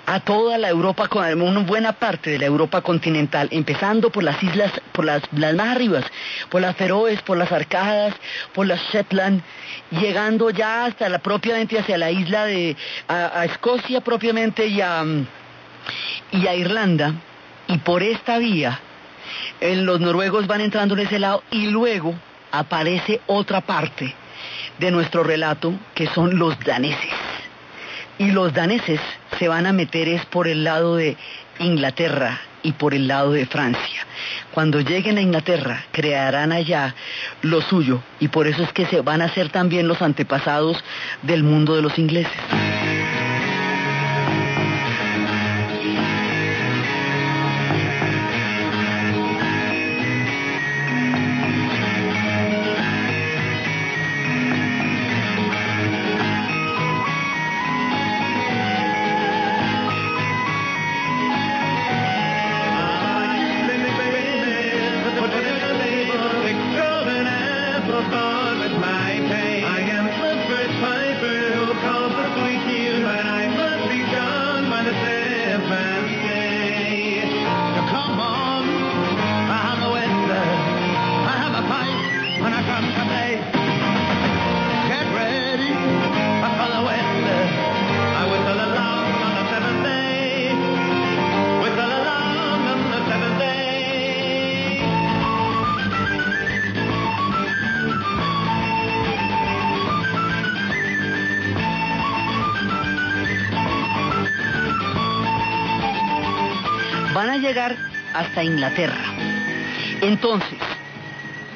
[0.06, 4.72] a toda la Europa, una buena parte de la Europa continental, empezando por las islas,
[4.92, 6.06] por las, más arribas,
[6.50, 8.16] por las Feroes, por las Arcadas,
[8.54, 9.42] por las Shetland,
[9.92, 12.76] llegando ya hasta la propiamente hacia la isla de
[13.08, 15.04] a, Escocia propiamente y a,
[16.32, 17.14] y a Irlanda,
[17.68, 18.80] y por esta vía
[19.62, 22.16] los noruegos van entrando en ese lado y luego
[22.52, 24.16] aparece otra parte
[24.80, 27.12] de nuestro relato que son los daneses.
[28.20, 29.00] Y los daneses
[29.40, 31.18] se van a meter es por el lado de
[31.58, 34.06] Inglaterra y por el lado de Francia.
[34.54, 36.96] Cuando lleguen a Inglaterra, crearán allá
[37.42, 40.84] lo suyo y por eso es que se van a ser también los antepasados
[41.22, 42.40] del mundo de los ingleses.
[108.39, 109.04] Hasta Inglaterra.
[110.02, 110.60] Entonces,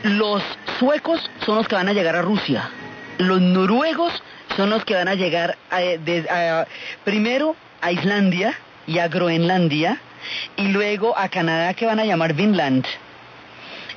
[0.04, 0.44] los
[0.80, 2.70] suecos son los que van a llegar a Rusia,
[3.20, 4.22] los noruegos
[4.58, 5.58] son los que van a llegar
[7.06, 8.54] primero a Islandia
[8.86, 9.98] y a Groenlandia
[10.58, 12.86] y luego a Canadá que van a llamar Vinland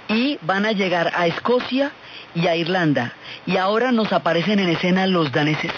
[0.09, 1.91] y van a llegar a Escocia
[2.35, 3.15] y a Irlanda
[3.47, 5.73] y ahora nos aparecen en escena los daneses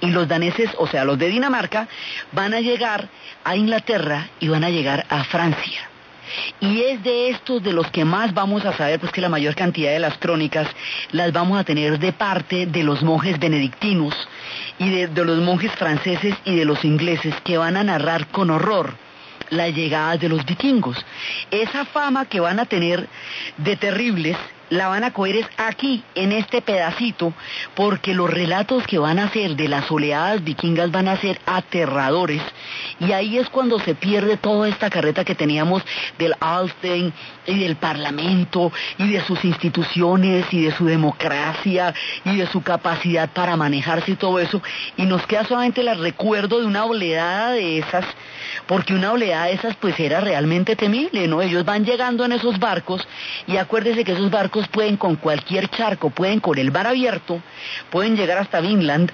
[0.00, 1.88] y los daneses, o sea, los de Dinamarca,
[2.32, 3.08] van a llegar
[3.42, 5.88] a Inglaterra y van a llegar a Francia.
[6.60, 9.54] Y es de estos de los que más vamos a saber, pues que la mayor
[9.54, 10.68] cantidad de las crónicas
[11.12, 14.14] las vamos a tener de parte de los monjes benedictinos
[14.78, 18.50] y de, de los monjes franceses y de los ingleses que van a narrar con
[18.50, 18.94] horror
[19.50, 21.04] la llegada de los vikingos.
[21.50, 23.08] Esa fama que van a tener
[23.56, 24.36] de terribles
[24.70, 27.32] la van a coger es aquí, en este pedacito,
[27.74, 32.42] porque los relatos que van a hacer de las oleadas vikingas van a ser aterradores.
[33.00, 35.82] Y ahí es cuando se pierde toda esta carreta que teníamos
[36.18, 37.12] del Alstein
[37.46, 43.30] y del Parlamento y de sus instituciones y de su democracia y de su capacidad
[43.30, 44.62] para manejarse y todo eso.
[44.96, 48.04] Y nos queda solamente el recuerdo de una oleada de esas,
[48.66, 51.42] porque una oleada de esas pues era realmente temible, ¿no?
[51.42, 53.06] Ellos van llegando en esos barcos
[53.46, 57.40] y acuérdese que esos barcos pueden con cualquier charco, pueden con el bar abierto,
[57.90, 59.12] pueden llegar hasta Vinland,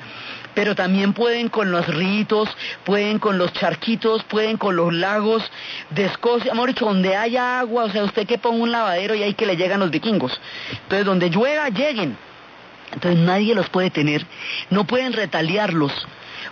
[0.55, 2.49] pero también pueden con los ritos,
[2.85, 5.51] pueden con los charquitos, pueden con los lagos
[5.91, 9.35] de Escocia, amor, donde haya agua, o sea, usted que ponga un lavadero y ahí
[9.35, 10.39] que le llegan los vikingos.
[10.71, 12.17] Entonces, donde llueva, lleguen.
[12.93, 14.27] Entonces nadie los puede tener,
[14.69, 15.93] no pueden retaliarlos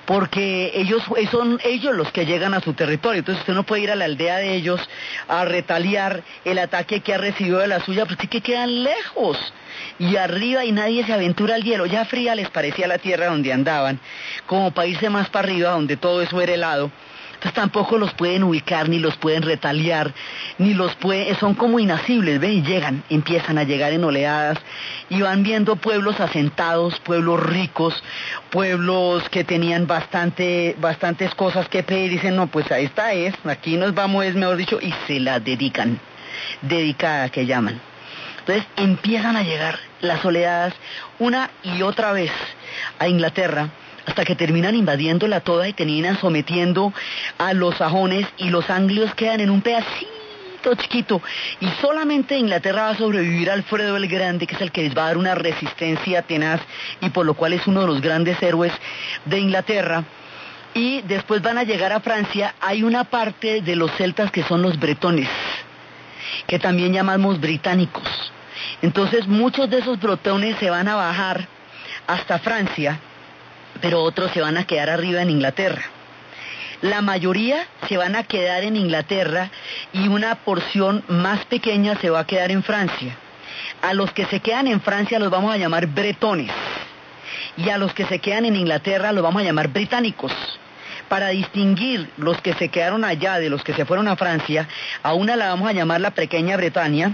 [0.06, 3.20] porque ellos son ellos los que llegan a su territorio.
[3.20, 4.80] Entonces usted no puede ir a la aldea de ellos
[5.28, 9.38] a retaliar el ataque que ha recibido de la suya, porque que quedan lejos.
[9.98, 11.86] Y arriba y nadie se aventura al hielo.
[11.86, 14.00] Ya fría les parecía la tierra donde andaban,
[14.46, 16.90] como irse más para arriba, donde todo eso era helado.
[17.40, 20.12] Entonces tampoco los pueden ubicar, ni los pueden retaliar,
[20.58, 22.52] ni los pueden, son como inacibles, ¿ven?
[22.52, 24.58] Y llegan, empiezan a llegar en oleadas
[25.08, 28.04] y van viendo pueblos asentados, pueblos ricos,
[28.50, 33.94] pueblos que tenían bastante, bastantes cosas que pedir, dicen, no, pues esta es, aquí nos
[33.94, 35.98] vamos, es mejor dicho, y se la dedican,
[36.60, 37.80] dedicada que llaman.
[38.40, 40.74] Entonces empiezan a llegar las oleadas
[41.18, 42.32] una y otra vez
[42.98, 43.70] a Inglaterra
[44.06, 46.92] hasta que terminan invadiéndola toda y terminan sometiendo
[47.38, 50.20] a los sajones y los anglios quedan en un pedacito
[50.76, 51.22] chiquito
[51.60, 55.04] y solamente Inglaterra va a sobrevivir Alfredo el Grande, que es el que les va
[55.04, 56.60] a dar una resistencia tenaz
[57.00, 58.72] y por lo cual es uno de los grandes héroes
[59.24, 60.04] de Inglaterra.
[60.74, 64.62] Y después van a llegar a Francia, hay una parte de los celtas que son
[64.62, 65.28] los bretones,
[66.46, 68.32] que también llamamos británicos.
[68.82, 71.48] Entonces muchos de esos bretones se van a bajar
[72.06, 73.00] hasta Francia
[73.80, 75.82] pero otros se van a quedar arriba en Inglaterra.
[76.82, 79.50] La mayoría se van a quedar en Inglaterra
[79.92, 83.16] y una porción más pequeña se va a quedar en Francia.
[83.82, 86.50] A los que se quedan en Francia los vamos a llamar bretones
[87.56, 90.32] y a los que se quedan en Inglaterra los vamos a llamar británicos.
[91.08, 94.68] Para distinguir los que se quedaron allá de los que se fueron a Francia,
[95.02, 97.12] a una la vamos a llamar la pequeña Bretaña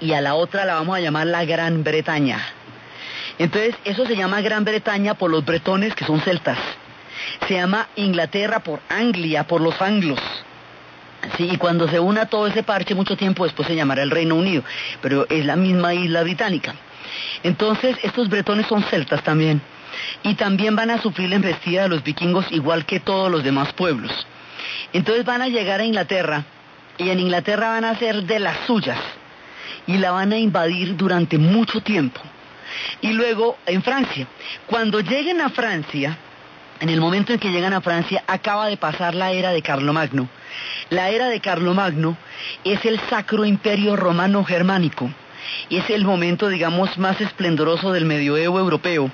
[0.00, 2.38] y a la otra la vamos a llamar la Gran Bretaña.
[3.38, 6.58] Entonces, eso se llama Gran Bretaña por los bretones que son celtas.
[7.48, 10.20] Se llama Inglaterra por Anglia, por los anglos.
[11.36, 14.34] Sí, y cuando se una todo ese parche, mucho tiempo después se llamará el Reino
[14.34, 14.62] Unido,
[15.00, 16.74] pero es la misma isla británica.
[17.42, 19.60] Entonces, estos bretones son celtas también.
[20.22, 23.72] Y también van a sufrir la embestida de los vikingos igual que todos los demás
[23.72, 24.26] pueblos.
[24.92, 26.44] Entonces van a llegar a Inglaterra
[26.98, 28.98] y en Inglaterra van a ser de las suyas
[29.86, 32.20] y la van a invadir durante mucho tiempo
[33.00, 34.26] y luego en Francia.
[34.66, 36.16] Cuando lleguen a Francia,
[36.80, 40.28] en el momento en que llegan a Francia, acaba de pasar la era de Carlomagno.
[40.90, 42.16] La era de Carlomagno
[42.64, 45.10] es el Sacro Imperio Romano Germánico.
[45.70, 49.10] Es el momento, digamos, más esplendoroso del medioevo europeo,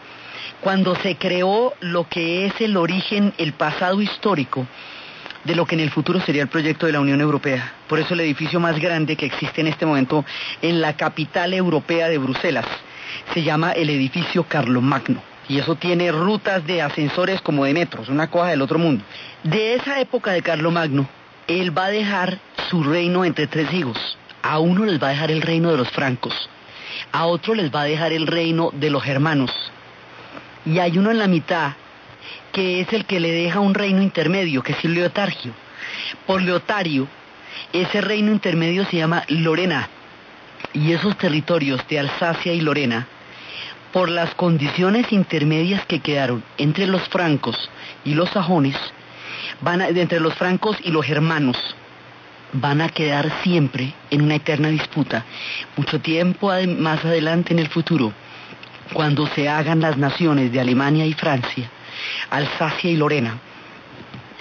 [0.61, 4.67] cuando se creó lo que es el origen, el pasado histórico
[5.45, 7.73] de lo que en el futuro sería el proyecto de la Unión Europea.
[7.89, 10.25] Por eso el edificio más grande que existe en este momento
[10.61, 12.67] en la capital europea de Bruselas
[13.33, 15.23] se llama el edificio Carlomagno.
[15.49, 19.03] Y eso tiene rutas de ascensores como de metros, una cosa del otro mundo.
[19.43, 21.09] De esa época de Carlomagno,
[21.49, 24.17] él va a dejar su reino entre tres hijos.
[24.43, 26.49] A uno les va a dejar el reino de los francos,
[27.13, 29.51] a otro les va a dejar el reino de los germanos.
[30.65, 31.73] Y hay uno en la mitad
[32.53, 35.53] que es el que le deja un reino intermedio, que es el Leotargio.
[36.27, 37.09] Por Leotario,
[37.73, 39.89] ese reino intermedio se llama Lorena.
[40.73, 43.07] Y esos territorios de Alsacia y Lorena,
[43.93, 47.71] por las condiciones intermedias que quedaron entre los francos
[48.05, 48.77] y los sajones,
[49.61, 51.57] van entre los francos y los germanos,
[52.53, 55.25] van a quedar siempre en una eterna disputa,
[55.77, 58.13] mucho tiempo más adelante en el futuro,
[58.93, 61.71] cuando se hagan las naciones de Alemania y Francia,
[62.31, 63.39] Alsacia y Lorena,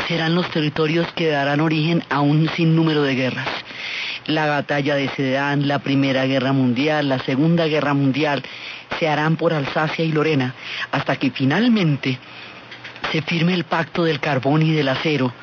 [0.07, 3.47] serán los territorios que darán origen a un sinnúmero de guerras.
[4.29, 8.43] La batalla de Sedan, la Primera Guerra Mundial, la Segunda Guerra Mundial,
[8.99, 10.53] se harán por Alsacia y Lorena,
[10.91, 12.19] hasta que finalmente
[13.11, 15.33] se firme el pacto del carbón y del acero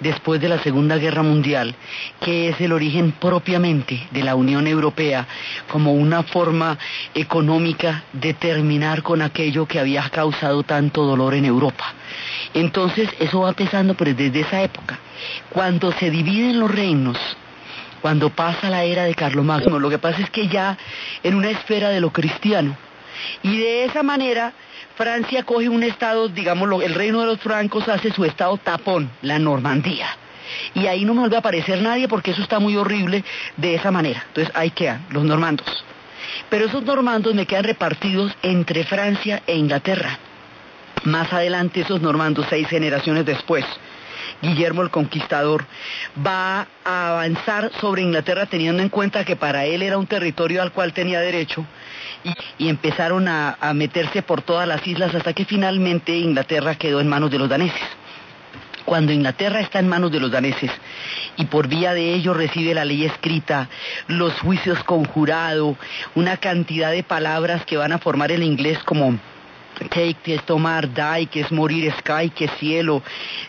[0.00, 1.74] después de la Segunda Guerra Mundial,
[2.18, 5.26] que es el origen propiamente de la Unión Europea
[5.70, 6.78] como una forma
[7.14, 11.92] económica de terminar con aquello que había causado tanto dolor en Europa.
[12.54, 14.98] Entonces eso va empezando pues, desde esa época.
[15.50, 17.18] Cuando se dividen los reinos,
[18.00, 20.76] cuando pasa la era de Carlomagno, lo que pasa es que ya
[21.22, 22.76] en una esfera de lo cristiano,
[23.42, 24.52] y de esa manera
[24.96, 29.38] Francia coge un estado, digamos, el reino de los francos hace su estado tapón, la
[29.38, 30.08] Normandía.
[30.74, 33.24] Y ahí no me vuelve a aparecer nadie porque eso está muy horrible
[33.56, 34.24] de esa manera.
[34.28, 35.84] Entonces ahí quedan los normandos.
[36.48, 40.18] Pero esos normandos me quedan repartidos entre Francia e Inglaterra.
[41.04, 43.64] Más adelante esos normandos, seis generaciones después,
[44.42, 45.66] Guillermo el Conquistador,
[46.26, 50.72] va a avanzar sobre Inglaterra teniendo en cuenta que para él era un territorio al
[50.72, 51.66] cual tenía derecho
[52.58, 57.30] y, empezaron a, meterse por todas las islas hasta que finalmente Inglaterra quedó en manos
[57.30, 57.80] de los daneses.
[58.84, 60.70] Cuando Inglaterra está en manos de los daneses
[61.36, 63.68] y por vía de ello recibe la ley escrita,
[64.08, 65.76] los juicios conjurado,
[66.14, 69.18] una cantidad de palabras que van a formar el inglés como
[69.88, 73.02] take, que es tomar, die, que es morir, sky, que es cielo,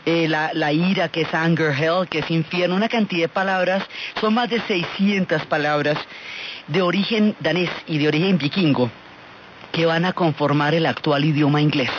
[0.06, 3.84] eh, la, la, ira, que es anger, hell, que es infierno, una cantidad de palabras,
[4.20, 5.98] son más de 600 palabras
[6.68, 8.90] de origen danés y de origen vikingo
[9.72, 11.92] que van a conformar el actual idioma inglés.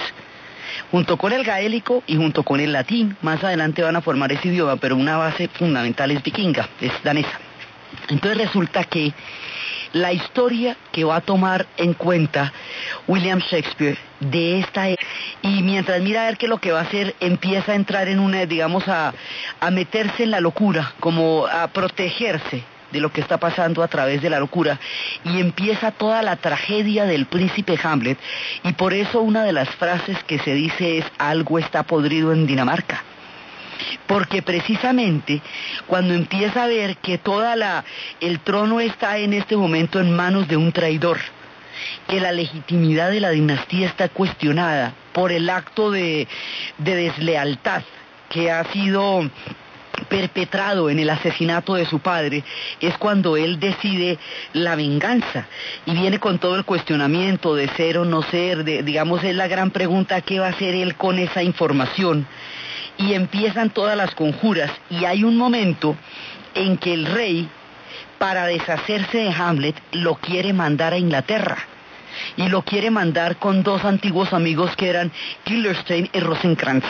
[0.91, 4.49] Junto con el gaélico y junto con el latín, más adelante van a formar ese
[4.49, 7.41] idioma, pero una base fundamental es vikinga, es danesa.
[8.09, 9.13] Entonces resulta que
[9.93, 12.53] la historia que va a tomar en cuenta
[13.07, 14.97] William Shakespeare de esta e-,
[15.43, 18.19] y mientras mira a ver qué lo que va a hacer empieza a entrar en
[18.19, 19.13] una digamos a,
[19.61, 24.21] a meterse en la locura como a protegerse de lo que está pasando a través
[24.21, 24.79] de la locura.
[25.25, 28.19] Y empieza toda la tragedia del príncipe Hamlet.
[28.65, 32.47] Y por eso una de las frases que se dice es algo está podrido en
[32.47, 33.03] Dinamarca
[34.07, 35.41] porque precisamente
[35.87, 37.85] cuando empieza a ver que toda la
[38.21, 41.19] el trono está en este momento en manos de un traidor,
[42.09, 46.29] que la legitimidad de la dinastía está cuestionada por el acto de,
[46.79, 47.83] de deslealtad
[48.29, 49.29] que ha sido
[50.09, 52.45] perpetrado en el asesinato de su padre
[52.81, 54.19] es cuando él decide
[54.53, 55.47] la venganza.
[55.87, 59.71] Y viene con todo el cuestionamiento de ser o no ser, digamos es la gran
[59.71, 62.27] pregunta qué va a hacer él con esa información
[63.03, 64.71] y empiezan todas las conjuras.
[64.91, 65.97] Y hay un momento
[66.55, 67.49] en que el rey
[68.19, 71.59] para deshacerse de Hamlet lo quiere mandar a Inglaterra.
[72.37, 75.11] Y lo quiere mandar con dos antiguos amigos que eran
[75.45, 76.87] Killerstein y Rosencrantz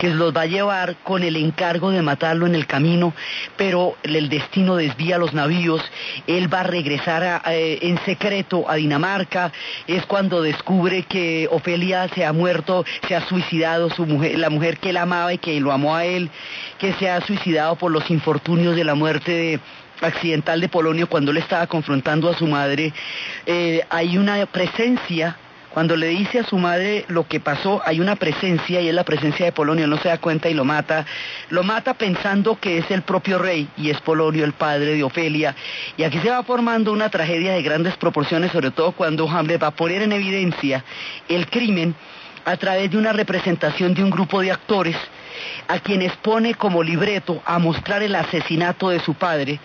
[0.00, 3.12] que los va a llevar con el encargo de matarlo en el camino,
[3.58, 5.82] pero el destino desvía los navíos,
[6.26, 9.52] él va a regresar eh, en secreto a Dinamarca,
[9.86, 14.78] es cuando descubre que Ofelia se ha muerto, se ha suicidado, su mujer, la mujer
[14.78, 16.30] que él amaba y que lo amó a él,
[16.78, 19.60] que se ha suicidado por los infortunios de la muerte
[20.00, 22.94] accidental de Polonio cuando él estaba confrontando a su madre,
[23.44, 25.36] eh, hay una presencia
[25.72, 29.04] cuando le dice a su madre lo que pasó, hay una presencia y es la
[29.04, 31.06] presencia de Polonio, no se da cuenta y lo mata.
[31.48, 35.54] Lo mata pensando que es el propio rey y es Polonio el padre de Ofelia.
[35.96, 39.68] Y aquí se va formando una tragedia de grandes proporciones, sobre todo cuando Hamlet va
[39.68, 40.84] a poner en evidencia
[41.28, 41.94] el crimen
[42.44, 44.96] a través de una representación de un grupo de actores
[45.68, 49.60] a quienes pone como libreto a mostrar el asesinato de su padre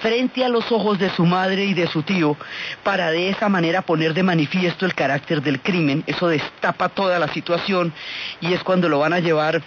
[0.00, 2.36] frente a los ojos de su madre y de su tío
[2.82, 6.04] para de esa manera poner de manifiesto el carácter del crimen.
[6.06, 7.92] Eso destapa toda la situación
[8.40, 9.62] y es cuando lo van a llevar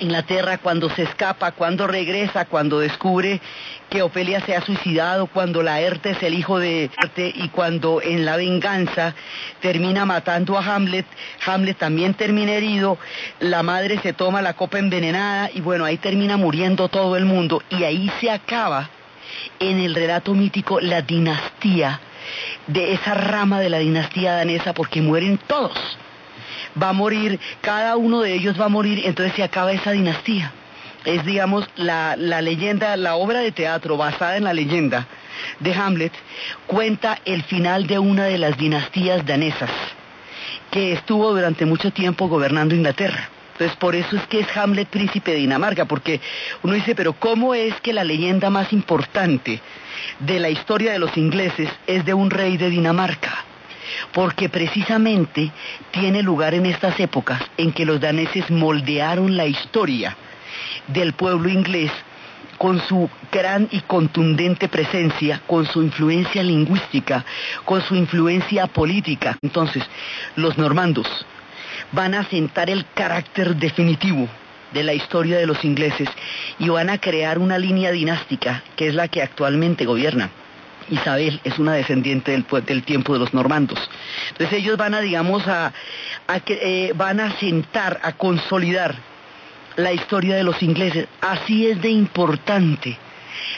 [0.00, 3.40] Inglaterra cuando se escapa, cuando regresa, cuando descubre
[3.88, 8.24] que Ofelia se ha suicidado, cuando Laerte es el hijo de Arte y cuando en
[8.24, 9.14] la venganza
[9.60, 11.06] termina matando a Hamlet,
[11.46, 12.98] Hamlet también termina herido,
[13.40, 17.62] la madre se toma la copa envenenada y bueno, ahí termina muriendo todo el mundo.
[17.70, 18.90] Y ahí se acaba
[19.58, 22.00] en el relato mítico la dinastía
[22.66, 25.98] de esa rama de la dinastía danesa porque mueren todos
[26.80, 30.52] va a morir, cada uno de ellos va a morir, entonces se acaba esa dinastía.
[31.04, 35.06] Es, digamos, la, la leyenda, la obra de teatro basada en la leyenda
[35.60, 36.12] de Hamlet,
[36.66, 39.70] cuenta el final de una de las dinastías danesas
[40.70, 43.30] que estuvo durante mucho tiempo gobernando Inglaterra.
[43.52, 46.20] Entonces por eso es que es Hamlet príncipe de Dinamarca, porque
[46.62, 49.62] uno dice, pero ¿cómo es que la leyenda más importante
[50.18, 53.44] de la historia de los ingleses es de un rey de Dinamarca?
[54.12, 55.50] Porque precisamente
[55.90, 60.16] tiene lugar en estas épocas en que los daneses moldearon la historia
[60.88, 61.92] del pueblo inglés
[62.58, 67.24] con su gran y contundente presencia, con su influencia lingüística,
[67.64, 69.36] con su influencia política.
[69.42, 69.84] Entonces,
[70.36, 71.06] los normandos
[71.92, 74.28] van a sentar el carácter definitivo
[74.72, 76.08] de la historia de los ingleses
[76.58, 80.30] y van a crear una línea dinástica que es la que actualmente gobierna.
[80.90, 83.78] Isabel es una descendiente del, tiempo de los normandos.
[84.30, 85.72] Entonces ellos van a, digamos, a,
[86.46, 88.94] eh, van a sentar, a consolidar
[89.76, 91.08] la historia de los ingleses.
[91.20, 92.98] Así es de importante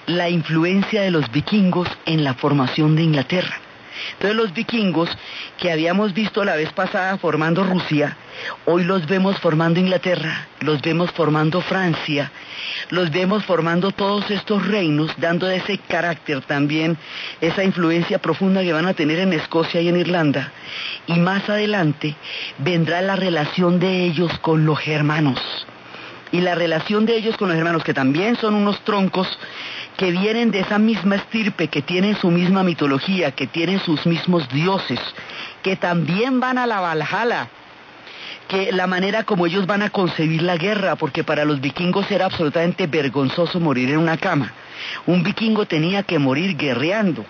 [0.06, 3.60] la influencia de los vikingos en la formación de Inglaterra.
[4.12, 5.10] Entonces los vikingos
[5.58, 8.16] que habíamos visto la vez pasada formando Rusia,
[8.64, 12.30] hoy los vemos formando Inglaterra, los vemos formando Francia,
[12.90, 16.96] los vemos formando todos estos reinos, dando ese carácter también,
[17.40, 20.52] esa influencia profunda que van a tener en Escocia y en Irlanda.
[21.06, 22.16] Y más adelante
[22.58, 25.66] vendrá la relación de ellos con los germanos
[26.30, 29.38] y la relación de ellos con los hermanos, que también son unos troncos
[29.98, 34.48] que vienen de esa misma estirpe, que tienen su misma mitología, que tienen sus mismos
[34.48, 35.00] dioses,
[35.60, 37.48] que también van a la Valhalla,
[38.46, 42.26] que la manera como ellos van a concebir la guerra, porque para los vikingos era
[42.26, 44.52] absolutamente vergonzoso morir en una cama.
[45.06, 47.24] Un vikingo tenía que morir guerreando.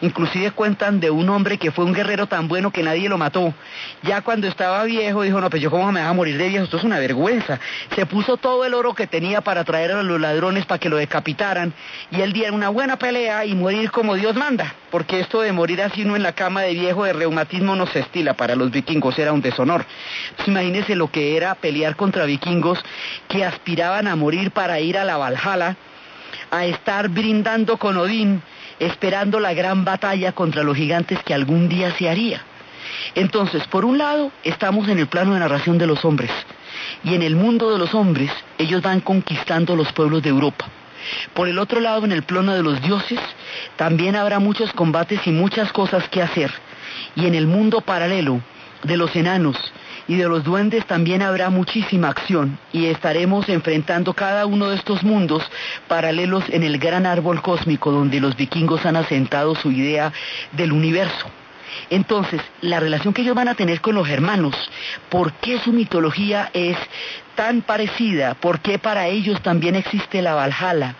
[0.00, 3.54] Inclusive cuentan de un hombre que fue un guerrero tan bueno que nadie lo mató.
[4.02, 6.64] Ya cuando estaba viejo dijo, no, pues yo cómo me voy a morir de viejo,
[6.64, 7.58] esto es una vergüenza.
[7.94, 10.96] Se puso todo el oro que tenía para traer a los ladrones para que lo
[10.96, 11.72] decapitaran
[12.10, 14.74] y él diera una buena pelea y morir como Dios manda.
[14.90, 18.00] Porque esto de morir así uno en la cama de viejo de reumatismo no se
[18.00, 19.84] estila para los vikingos, era un deshonor.
[20.30, 22.78] Entonces, imagínense lo que era pelear contra vikingos
[23.28, 25.76] que aspiraban a morir para ir a la Valhalla
[26.54, 28.40] a estar brindando con Odín,
[28.78, 32.42] esperando la gran batalla contra los gigantes que algún día se haría.
[33.16, 36.30] Entonces, por un lado, estamos en el plano de narración de los hombres,
[37.02, 40.66] y en el mundo de los hombres, ellos van conquistando los pueblos de Europa.
[41.34, 43.18] Por el otro lado, en el plano de los dioses,
[43.74, 46.52] también habrá muchos combates y muchas cosas que hacer.
[47.16, 48.40] Y en el mundo paralelo
[48.84, 49.56] de los enanos,
[50.08, 55.02] y de los duendes también habrá muchísima acción y estaremos enfrentando cada uno de estos
[55.02, 55.42] mundos
[55.88, 60.12] paralelos en el gran árbol cósmico donde los vikingos han asentado su idea
[60.52, 61.30] del universo.
[61.90, 64.54] Entonces, la relación que ellos van a tener con los hermanos,
[65.08, 66.76] ¿por qué su mitología es
[67.34, 68.34] tan parecida?
[68.34, 70.94] ¿Por qué para ellos también existe la Valhalla?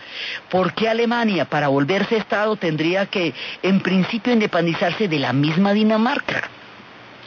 [0.49, 3.33] ¿Por qué Alemania, para volverse Estado, tendría que,
[3.63, 6.49] en principio, independizarse de la misma Dinamarca?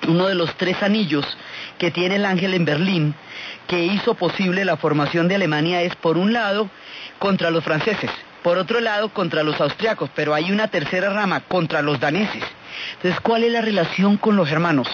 [0.07, 1.27] Uno de los tres anillos
[1.79, 3.15] que tiene el ángel en Berlín,
[3.67, 6.71] que hizo posible la formación de Alemania, es por un lado
[7.19, 8.11] contra los franceses,
[8.43, 12.45] por otro lado contra los austriacos, pero hay una tercera rama contra los daneses.
[12.95, 14.89] Entonces, ¿cuál es la relación con los hermanos?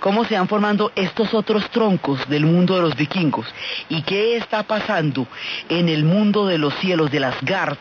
[0.00, 3.46] ¿Cómo se van formando estos otros troncos del mundo de los vikingos?
[3.88, 5.26] ¿Y qué está pasando
[5.68, 7.78] en el mundo de los cielos, de las Gard,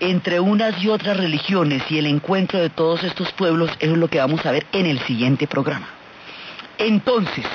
[0.00, 3.70] entre unas y otras religiones y el encuentro de todos estos pueblos?
[3.78, 5.88] Eso es lo que vamos a ver en el siguiente programa.
[6.78, 7.46] Entonces,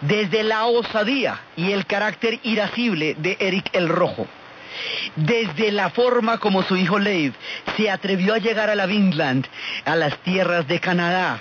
[0.00, 4.26] desde la osadía y el carácter irascible de Eric el Rojo,
[5.16, 7.32] desde la forma como su hijo Leib
[7.76, 9.46] se atrevió a llegar a la Vinland,
[9.84, 11.40] a las tierras de Canadá,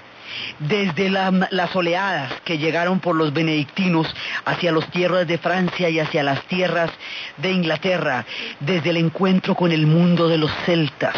[0.59, 4.07] desde las oleadas que llegaron por los benedictinos
[4.45, 6.91] hacia las tierras de Francia y hacia las tierras
[7.37, 8.25] de Inglaterra,
[8.59, 11.15] desde el encuentro con el mundo de los celtas,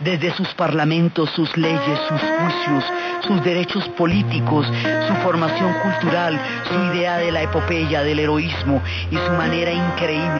[0.00, 2.84] desde sus parlamentos, sus leyes, sus juicios,
[3.26, 4.66] sus derechos políticos,
[5.06, 10.38] su formación cultural, su idea de la epopeya, del heroísmo y su manera increíble